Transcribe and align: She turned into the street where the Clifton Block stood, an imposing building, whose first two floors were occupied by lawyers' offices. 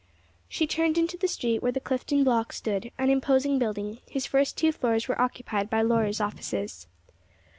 She 0.49 0.65
turned 0.65 0.97
into 0.97 1.15
the 1.15 1.27
street 1.27 1.61
where 1.61 1.71
the 1.71 1.79
Clifton 1.79 2.23
Block 2.23 2.53
stood, 2.53 2.91
an 2.97 3.11
imposing 3.11 3.59
building, 3.59 3.99
whose 4.13 4.25
first 4.25 4.57
two 4.57 4.71
floors 4.71 5.07
were 5.07 5.21
occupied 5.21 5.69
by 5.69 5.83
lawyers' 5.83 6.19
offices. 6.19 6.87